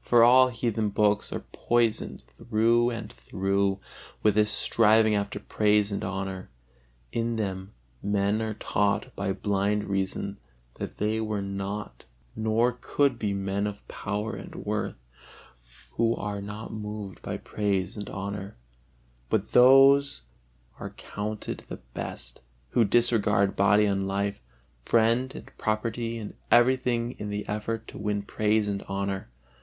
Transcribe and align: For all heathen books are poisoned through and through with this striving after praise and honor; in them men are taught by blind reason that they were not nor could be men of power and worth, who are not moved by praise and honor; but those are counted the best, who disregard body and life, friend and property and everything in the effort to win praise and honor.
For 0.00 0.22
all 0.24 0.48
heathen 0.48 0.88
books 0.88 1.30
are 1.34 1.44
poisoned 1.52 2.22
through 2.34 2.88
and 2.88 3.12
through 3.12 3.78
with 4.22 4.36
this 4.36 4.50
striving 4.50 5.14
after 5.14 5.38
praise 5.38 5.92
and 5.92 6.02
honor; 6.02 6.48
in 7.12 7.36
them 7.36 7.74
men 8.02 8.40
are 8.40 8.54
taught 8.54 9.14
by 9.14 9.34
blind 9.34 9.84
reason 9.84 10.38
that 10.76 10.96
they 10.96 11.20
were 11.20 11.42
not 11.42 12.06
nor 12.34 12.78
could 12.80 13.18
be 13.18 13.34
men 13.34 13.66
of 13.66 13.86
power 13.86 14.32
and 14.34 14.54
worth, 14.54 14.96
who 15.92 16.16
are 16.16 16.40
not 16.40 16.72
moved 16.72 17.20
by 17.20 17.36
praise 17.36 17.94
and 17.94 18.08
honor; 18.08 18.56
but 19.28 19.52
those 19.52 20.22
are 20.80 20.88
counted 20.94 21.64
the 21.68 21.76
best, 21.92 22.40
who 22.70 22.86
disregard 22.86 23.54
body 23.54 23.84
and 23.84 24.08
life, 24.08 24.40
friend 24.86 25.34
and 25.34 25.52
property 25.58 26.16
and 26.16 26.32
everything 26.50 27.10
in 27.18 27.28
the 27.28 27.46
effort 27.46 27.86
to 27.88 27.98
win 27.98 28.22
praise 28.22 28.66
and 28.66 28.82
honor. 28.84 29.28